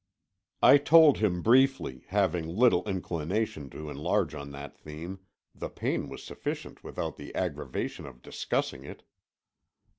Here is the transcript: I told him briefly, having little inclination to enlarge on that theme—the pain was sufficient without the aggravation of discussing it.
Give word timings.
I 0.63 0.79
told 0.79 1.19
him 1.19 1.43
briefly, 1.43 2.05
having 2.07 2.47
little 2.47 2.83
inclination 2.89 3.69
to 3.69 3.87
enlarge 3.87 4.33
on 4.33 4.49
that 4.49 4.75
theme—the 4.75 5.69
pain 5.69 6.09
was 6.09 6.23
sufficient 6.23 6.83
without 6.83 7.17
the 7.17 7.35
aggravation 7.35 8.07
of 8.07 8.23
discussing 8.23 8.83
it. 8.83 9.03